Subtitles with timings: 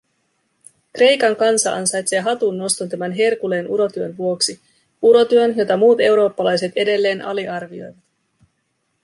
[0.93, 4.59] Kreikan kansa ansaitsee hatunnoston tämän Herkuleen urotyön vuoksi,
[5.01, 7.95] urotyön, jota muut eurooppalaiset edelleen aliarvioivat.